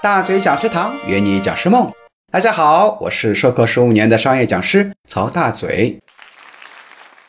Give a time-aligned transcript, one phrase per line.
[0.00, 1.90] 大嘴讲师堂约你讲师梦。
[2.30, 5.98] 大家好，我是授课十五年的商业讲师曹大嘴。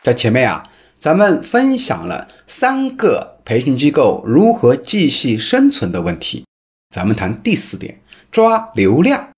[0.04, 0.63] 在前面啊，
[0.96, 6.46] 咱们分享了三个培训机构如何继续生存的问题。
[6.94, 9.29] 咱们谈第四点，抓流量。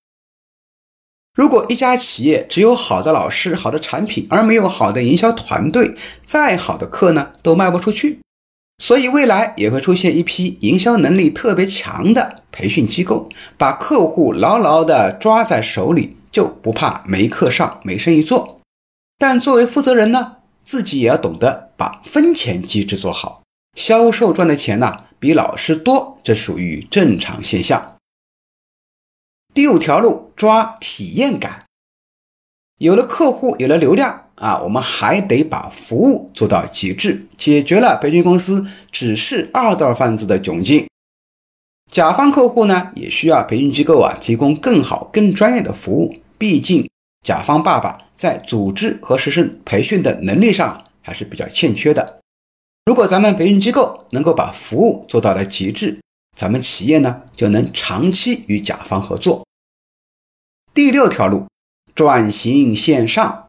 [1.34, 8.20] 如果一家企业只有好的老师、好的产品，而没有好的营销团队，再好的课呢，都卖不出去。
[8.76, 13.28] 所以未来也会出现一批营销能力特别强的培训机构，
[13.58, 18.60] 把客户牢牢地抓在手里，就不怕没课上、没生意做。
[19.18, 23.42] 但作为负责人呢，自己也要懂得把分钱机制做好。
[23.74, 27.96] 销售赚的钱呢，比老师多，这属于正常现象。
[29.54, 31.64] 第五条路，抓体验感。
[32.78, 34.20] 有了客户，有了流量。
[34.36, 40.88] 啊，我们还得把服务做到极致，解决了培训公司只是二道贩子的窘境。
[41.92, 46.16] 甲方客户呢，也需要培训机构啊提供更好、更专业的服务。
[46.38, 46.88] 毕竟，
[47.20, 52.18] 甲方爸爸在组织和实施培训的能力上还是比较欠缺的。
[52.86, 56.00] 如果咱们培训机构能够把服务做到了极致，
[56.34, 59.46] 咱们企业呢就能长期与甲方合作。
[60.72, 61.46] 第六条路，
[61.94, 63.41] 转型线上。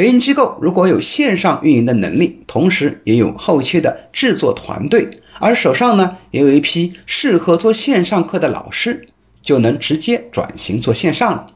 [0.00, 9.06] 培训机构如果有线上运营的能力，同时也有后期的制作团队，而手上呢也有一批适合做线上课的老师，
[9.42, 11.48] 就能直接转型做线上了。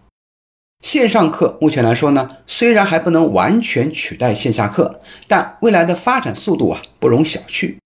[0.83, 7.77] 线上课目前来说呢，虽然还不能完全取代线下课，但未来的发展速度啊不容小觑。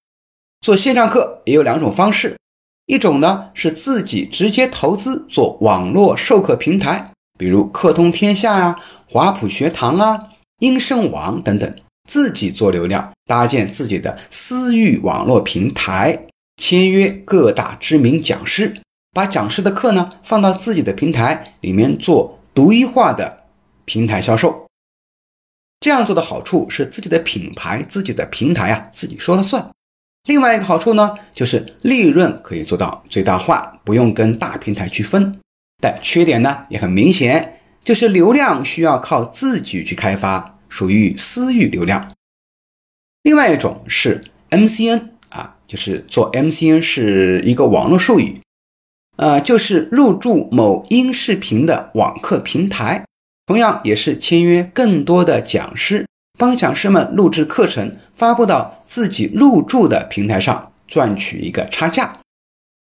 [0.60, 2.36] 做线上课也有两种方式，
[2.86, 8.76] 一种呢是自己直接投资做网络授课平台，比如课通天下呀、
[9.08, 10.30] 华普学堂啊。
[10.58, 11.74] 音声网等等，
[12.08, 18.74] 自己做流量，搭建自己的私域网络平台，签约各大知名讲师，
[19.12, 23.44] 把讲师的课呢放到自己的平台里面做独一化的
[23.84, 24.66] 平台销售。
[25.80, 29.70] 这样做的好处是自己的品牌、自己的平台啊自己说了算。
[30.26, 35.38] 另外一个好处呢，就是利润可以做到最大化，不用跟大平台去分。
[35.80, 37.57] 但缺点呢也很明显。
[37.88, 42.10] 就是流量需要靠自己去开发，属于私域流量。
[43.22, 48.42] 另外一种是 MCN 啊，就是做 MCN 是一个网络术语，
[49.16, 53.06] 呃，就是入驻某音视频的网课平台，
[53.46, 56.06] 同样也是签约更多的讲师，
[56.38, 62.18] 帮讲师们录制课程，发布到自己入驻的平台上，赚取一个差价。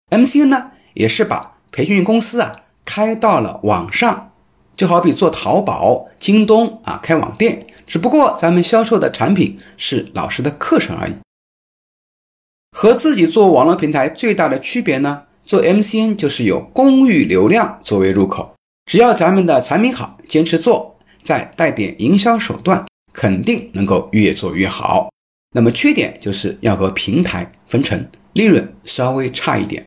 [0.09, 2.51] MCN 呢，也是把培训公司啊
[2.83, 4.23] 开到了网上。
[4.77, 11.13] 就好比做淘宝、京东啊，开网店，只不过咱们销售的产品是老师的课程而已。
[12.71, 18.53] 和自己做网络平台最大的区别呢，做 MCN 就是有公域流量作为入口，
[18.85, 25.09] 只要咱们的产品好，坚持做，再带点营销手段，肯定能够越做越好。
[25.55, 29.83] 那么缺点就是要和平台分成，利润稍微差一点。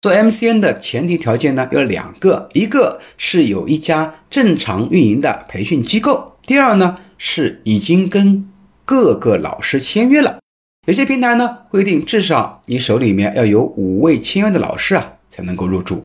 [0.00, 8.48] 做 MCN 的前提条件呢有两个，一个是有一家正常运营的培训机构，第二呢是已经跟
[8.84, 10.38] 各个老师签约了。
[10.86, 16.02] 有些平台呢规定至少你手里面要有五位签约的老师啊才能够入驻。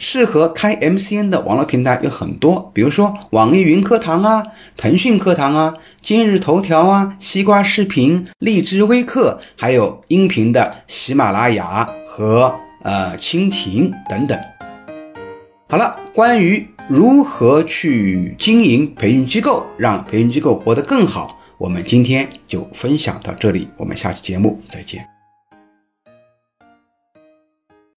[0.00, 4.46] 适合开 MCN 的网络平台有很多，比如说网易云课堂啊、
[4.76, 12.58] 腾讯课堂啊、今日头条啊、西瓜视频、荔枝微课，还有音频的喜马拉雅和。
[12.82, 14.38] 呃，蜻蜓等等。
[15.68, 23.68] 好了，关于如何去经营培训机构，让培训机构活得更好，我们今天就分享到这里。
[23.78, 25.19] 我们下期节目再见。